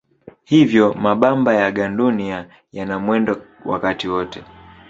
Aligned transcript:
Hivyo 0.43 0.93
mabamba 0.93 1.53
ya 1.53 1.71
gandunia 1.71 2.49
yana 2.71 2.99
mwendo 2.99 3.41
wakati 3.65 4.07
wote. 4.07 4.43